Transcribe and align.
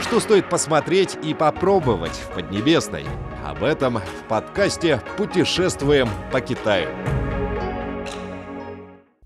Что 0.00 0.18
стоит 0.18 0.48
посмотреть 0.48 1.18
и 1.22 1.34
попробовать 1.34 2.12
в 2.12 2.34
Поднебесной? 2.34 3.04
Об 3.46 3.62
этом 3.62 3.98
в 3.98 4.28
подкасте 4.28 5.02
«Путешествуем 5.18 6.08
по 6.32 6.40
Китаю». 6.40 6.88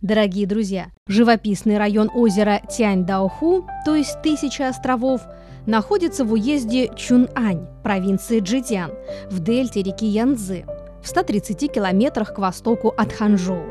Дорогие 0.03 0.49
друзья, 0.49 0.89
живописный 1.07 1.79
район 1.79 2.11
озера 2.13 2.61
Тянь-Даоху, 2.69 3.67
то 3.87 3.95
есть 3.95 4.21
Тысяча 4.23 4.69
островов, 4.69 5.23
находится 5.65 6.25
в 6.25 6.33
уезде 6.33 6.91
Чунань, 6.97 7.69
провинции 7.85 8.41
Джидян, 8.41 8.91
в 9.31 9.39
дельте 9.39 9.81
реки 9.81 10.07
Янцзы, 10.07 10.67
в 11.03 11.09
130 11.09 11.73
километрах 11.73 12.35
к 12.35 12.39
востоку 12.39 12.89
от 12.89 13.13
Ханчжоу. 13.13 13.65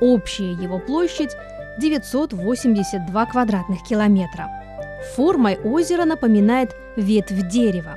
Общая 0.00 0.52
его 0.52 0.78
площадь 0.78 1.30
982 1.80 3.26
квадратных 3.26 3.82
километра. 3.82 4.63
Формой 5.14 5.58
озера 5.62 6.04
напоминает 6.04 6.74
ветвь 6.96 7.48
дерева. 7.48 7.96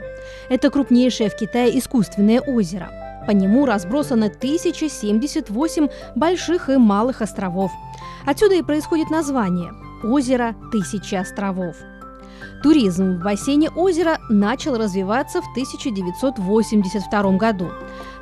Это 0.50 0.70
крупнейшее 0.70 1.30
в 1.30 1.36
Китае 1.36 1.78
искусственное 1.78 2.42
озеро. 2.42 2.90
По 3.26 3.32
нему 3.32 3.66
разбросано 3.66 4.28
1078 4.28 5.90
больших 6.16 6.70
и 6.70 6.78
малых 6.78 7.22
островов. 7.22 7.72
Отсюда 8.26 8.56
и 8.56 8.62
происходит 8.62 9.10
название– 9.10 9.72
озеро 10.04 10.56
Тысячи 10.72 11.16
островов. 11.16 11.76
Туризм 12.64 13.14
в 13.14 13.24
бассейне 13.24 13.70
озера 13.70 14.20
начал 14.30 14.78
развиваться 14.78 15.42
в 15.42 15.50
1982 15.52 17.38
году. 17.38 17.70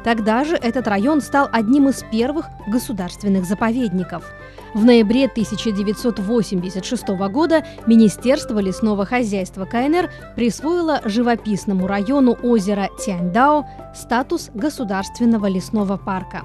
Тогда 0.04 0.44
же 0.44 0.56
этот 0.56 0.88
район 0.88 1.22
стал 1.22 1.50
одним 1.52 1.90
из 1.90 2.04
первых 2.12 2.46
государственных 2.68 3.46
заповедников. 3.46 4.32
В 4.76 4.84
ноябре 4.84 5.26
1986 5.26 7.08
года 7.32 7.66
Министерство 7.88 8.60
лесного 8.60 9.06
хозяйства 9.06 9.66
КНР 9.66 10.12
присвоило 10.36 11.02
живописному 11.05 11.88
району 11.88 12.38
озера 12.44 12.90
Тяньдао 13.04 13.66
статус 13.96 14.52
государственного 14.54 15.48
лесного 15.48 15.98
парка. 15.98 16.44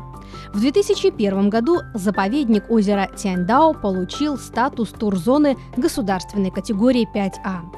В 0.53 0.61
2001 0.61 1.51
году 1.51 1.81
заповедник 1.93 2.71
озера 2.71 3.11
Тяньдао 3.17 3.75
получил 3.75 4.39
статус 4.39 4.91
турзоны 4.91 5.57
государственной 5.77 6.51
категории 6.51 7.09
5А. 7.13 7.70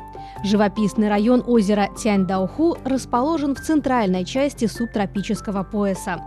Живописный 0.45 1.09
район 1.09 1.45
озера 1.47 1.89
Тяньдаоху 1.97 2.77
расположен 2.85 3.55
в 3.55 3.61
центральной 3.61 4.25
части 4.25 4.67
субтропического 4.67 5.63
пояса. 5.63 6.21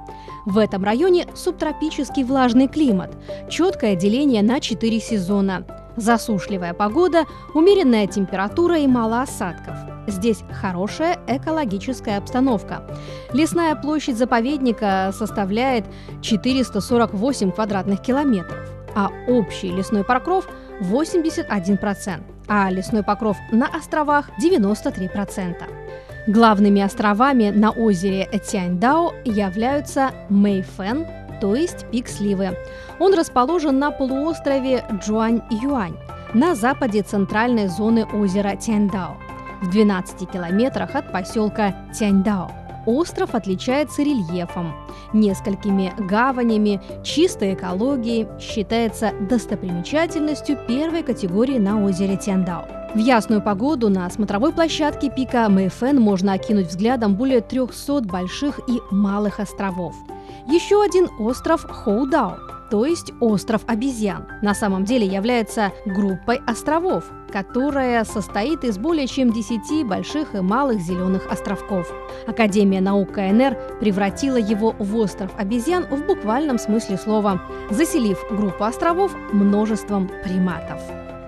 В 0.46 0.58
этом 0.58 0.86
районе 0.86 1.28
субтропический 1.36 2.24
влажный 2.24 2.70
климат, 2.70 3.18
четкое 3.50 3.96
деление 3.96 4.42
на 4.42 4.62
четыре 4.62 5.02
сезона, 5.02 5.66
засушливая 5.98 6.74
погода, 6.74 7.26
умеренная 7.54 8.08
температура 8.08 8.80
и 8.80 8.88
мало 8.88 9.22
осадков. 9.22 9.76
Здесь 10.08 10.44
хорошая 10.62 11.20
экологическая 11.28 12.18
обстановка. 12.18 12.88
Лесная 13.34 13.76
площадь 13.76 14.18
заповедника 14.18 15.12
составляет 15.14 15.86
448 16.22 17.52
квадратных 17.52 18.02
километров, 18.02 18.70
а 18.96 19.10
общий 19.28 19.72
лесной 19.72 20.06
покров 20.06 20.48
81% 20.80 22.35
а 22.48 22.70
лесной 22.70 23.04
покров 23.04 23.38
на 23.52 23.68
островах 23.68 24.30
93%. 24.42 25.64
Главными 26.28 26.82
островами 26.82 27.52
на 27.52 27.72
озере 27.72 28.28
Тяньдао 28.50 29.14
являются 29.26 30.12
Мэйфэн, 30.30 31.06
то 31.40 31.56
есть 31.56 31.86
пик 31.92 32.08
сливы. 32.08 32.58
Он 33.00 33.14
расположен 33.14 33.78
на 33.78 33.92
полуострове 33.92 34.84
Джуань-Юань, 34.92 35.98
на 36.34 36.56
западе 36.56 37.04
центральной 37.04 37.68
зоны 37.68 38.06
озера 38.06 38.56
Тяньдао, 38.56 39.18
в 39.62 39.70
12 39.70 40.30
километрах 40.32 40.96
от 40.96 41.12
поселка 41.12 41.76
Тяньдао. 41.98 42.65
Остров 42.86 43.34
отличается 43.34 44.04
рельефом, 44.04 44.74
несколькими 45.14 45.94
гаванями, 45.98 46.82
чистой 47.04 47.54
экологией, 47.54 48.28
считается 48.40 49.12
достопримечательностью 49.30 50.58
первой 50.68 51.04
категории 51.04 51.58
на 51.58 51.84
озере 51.84 52.18
Тяндао. 52.18 52.66
В 52.94 52.98
ясную 52.98 53.42
погоду 53.42 53.90
на 53.90 54.10
смотровой 54.10 54.54
площадке 54.54 55.10
пика 55.10 55.50
Мэйфэн 55.50 56.00
можно 56.00 56.34
окинуть 56.34 56.68
взглядом 56.68 57.16
более 57.16 57.42
300 57.42 58.02
больших 58.02 58.60
и 58.70 58.80
малых 58.90 59.40
островов. 59.40 59.94
Еще 60.48 60.82
один 60.82 61.10
остров 61.20 61.66
Хоудао 61.70 62.38
то 62.70 62.86
есть 62.86 63.14
остров 63.20 63.62
обезьян, 63.68 64.26
на 64.42 64.54
самом 64.54 64.86
деле 64.86 65.06
является 65.06 65.72
группой 65.86 66.42
островов, 66.48 67.06
которая 67.32 68.04
состоит 68.04 68.64
из 68.64 68.78
более 68.78 69.08
чем 69.08 69.32
10 69.32 69.86
больших 69.86 70.36
и 70.36 70.40
малых 70.40 70.80
зеленых 70.80 71.28
островков. 71.32 71.92
Академия 72.28 72.82
наук 72.82 73.14
КНР 73.14 73.58
превратила 73.80 74.38
его 74.38 74.76
в 74.80 74.96
остров 74.96 75.32
обезьян 75.38 75.86
в 75.86 76.06
буквальном 76.06 76.58
смысле 76.58 76.98
слова, 76.98 77.42
заселив 77.70 78.24
группу 78.32 78.64
островов 78.64 79.16
множеством 79.32 80.10
приматов. 80.24 80.82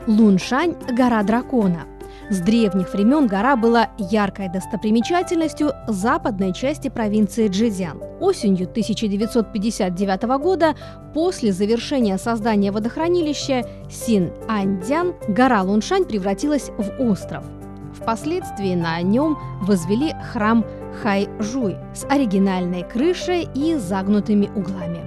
Луншань– 0.08 0.76
гора 0.92 1.22
дракона– 1.24 1.86
с 2.30 2.40
древних 2.40 2.94
времен 2.94 3.28
гора 3.28 3.56
была 3.56 3.90
яркой 3.98 4.50
достопримечательностью 4.50 5.72
западной 5.88 6.54
части 6.54 6.90
провинции 6.90 7.48
Джизян. 7.48 8.02
Осенью 8.20 8.68
1959 8.68 10.24
года, 10.42 10.76
после 11.14 11.54
завершения 11.54 12.18
создания 12.18 12.72
водохранилища 12.72 13.66
Син-Аньдян, 13.90 15.14
гора 15.30 15.62
Луншань 15.62 16.06
превратилась 16.06 16.70
в 16.78 17.02
остров. 17.02 17.46
Впоследствии 17.94 18.76
на 18.76 19.02
нем 19.02 19.38
возвели 19.62 20.14
храм 20.32 20.66
Хай-Жуй 21.02 21.78
с 21.94 22.06
оригинальной 22.06 22.84
крышей 22.84 23.48
и 23.56 23.76
загнутыми 23.76 24.50
углами. 24.54 25.00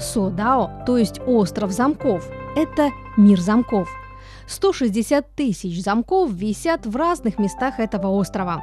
Содао, 0.00 0.70
то 0.86 0.98
есть 0.98 1.20
остров 1.26 1.70
замков, 1.70 2.28
это 2.56 2.90
мир 3.16 3.40
замков– 3.40 3.88
160 4.46 5.34
тысяч 5.34 5.82
замков 5.82 6.30
висят 6.32 6.86
в 6.86 6.96
разных 6.96 7.38
местах 7.38 7.80
этого 7.80 8.08
острова. 8.08 8.62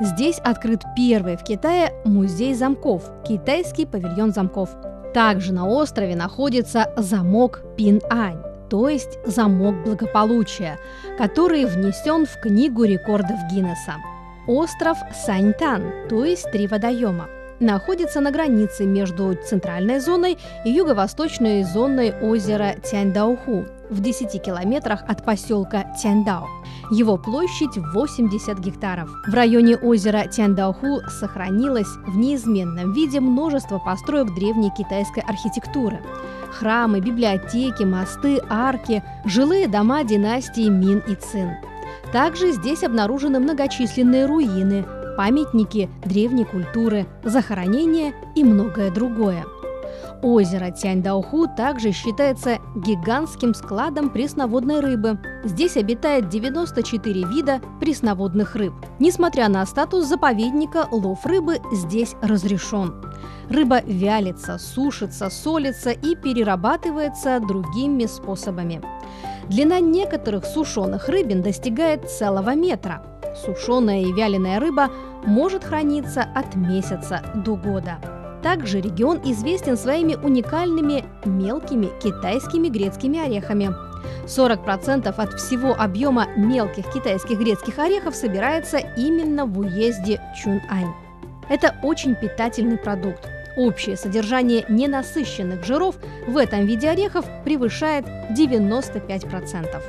Здесь 0.00 0.38
открыт 0.38 0.82
первый 0.96 1.36
в 1.36 1.44
Китае 1.44 1.92
музей 2.04 2.54
замков– 2.54 3.10
китайский 3.26 3.86
павильон 3.86 4.32
замков. 4.32 4.70
Также 5.14 5.52
на 5.52 5.68
острове 5.68 6.16
находится 6.16 6.92
замок 6.96 7.62
Пин-Ань, 7.76 8.42
то 8.70 8.88
есть 8.88 9.18
замок 9.26 9.84
благополучия, 9.84 10.78
который 11.18 11.66
внесен 11.66 12.26
в 12.26 12.40
книгу 12.40 12.84
рекордов 12.84 13.36
Гиннесса. 13.50 13.96
Остров 14.46 14.98
Саньтан, 15.24 16.08
то 16.08 16.24
есть 16.24 16.50
три 16.50 16.66
водоема 16.66 17.28
находится 17.62 18.20
на 18.20 18.30
границе 18.30 18.84
между 18.84 19.34
центральной 19.34 20.00
зоной 20.00 20.36
и 20.64 20.70
юго-восточной 20.70 21.62
зоной 21.62 22.12
озера 22.20 22.74
Тяньдауху 22.82 23.66
в 23.92 24.00
10 24.00 24.42
километрах 24.42 25.02
от 25.06 25.24
поселка 25.24 25.84
Тяньдао. 26.02 26.48
Его 26.90 27.16
площадь 27.16 27.76
80 27.76 28.58
гектаров. 28.58 29.08
В 29.26 29.34
районе 29.34 29.76
озера 29.76 30.26
Тяньдауху 30.26 31.00
сохранилось 31.08 31.88
в 32.06 32.16
неизменном 32.16 32.92
виде 32.92 33.20
множество 33.20 33.78
построек 33.78 34.34
древней 34.34 34.70
китайской 34.76 35.20
архитектуры. 35.20 36.00
Храмы, 36.50 37.00
библиотеки, 37.00 37.82
мосты, 37.82 38.40
арки, 38.48 39.02
жилые 39.24 39.68
дома 39.68 40.04
династии 40.04 40.68
Мин 40.68 41.02
и 41.06 41.14
Цин. 41.14 41.50
Также 42.12 42.52
здесь 42.52 42.82
обнаружены 42.82 43.40
многочисленные 43.40 44.26
руины, 44.26 44.84
памятники 45.16 45.88
древней 46.04 46.44
культуры, 46.44 47.06
захоронения 47.24 48.12
и 48.34 48.44
многое 48.44 48.90
другое. 48.90 49.44
Озеро 50.22 50.70
Тяньдауху 50.70 51.46
также 51.56 51.92
считается 51.92 52.58
гигантским 52.76 53.54
складом 53.54 54.10
пресноводной 54.10 54.80
рыбы. 54.80 55.18
Здесь 55.44 55.76
обитает 55.76 56.28
94 56.28 57.24
вида 57.24 57.60
пресноводных 57.80 58.54
рыб. 58.54 58.74
Несмотря 58.98 59.48
на 59.48 59.64
статус 59.66 60.06
заповедника, 60.06 60.86
лов 60.90 61.24
рыбы 61.24 61.58
здесь 61.72 62.14
разрешен. 62.20 62.94
Рыба 63.48 63.80
вялится, 63.82 64.58
сушится, 64.58 65.30
солится 65.30 65.90
и 65.90 66.14
перерабатывается 66.14 67.40
другими 67.40 68.06
способами. 68.06 68.82
Длина 69.48 69.80
некоторых 69.80 70.44
сушеных 70.44 71.08
рыбин 71.08 71.42
достигает 71.42 72.10
целого 72.10 72.54
метра– 72.54 73.02
Сушеная 73.34 74.02
и 74.02 74.12
вяленая 74.12 74.60
рыба 74.60 74.90
может 75.24 75.64
храниться 75.64 76.22
от 76.22 76.54
месяца 76.54 77.22
до 77.34 77.56
года. 77.56 78.21
Также 78.42 78.80
регион 78.80 79.20
известен 79.24 79.76
своими 79.76 80.14
уникальными 80.14 81.04
мелкими 81.24 81.88
китайскими 82.02 82.68
грецкими 82.68 83.20
орехами. 83.20 83.70
40% 84.26 85.08
от 85.08 85.32
всего 85.34 85.74
объема 85.78 86.26
мелких 86.36 86.90
китайских 86.92 87.38
грецких 87.38 87.78
орехов 87.78 88.16
собирается 88.16 88.78
именно 88.78 89.46
в 89.46 89.58
уезде 89.58 90.20
Чунань. 90.36 90.92
Это 91.48 91.76
очень 91.82 92.14
питательный 92.14 92.78
продукт. 92.78 93.28
Общее 93.56 93.96
содержание 93.96 94.64
ненасыщенных 94.68 95.64
жиров 95.64 95.96
в 96.26 96.36
этом 96.36 96.64
виде 96.66 96.88
орехов 96.88 97.26
превышает 97.44 98.06
95%. 98.06 99.82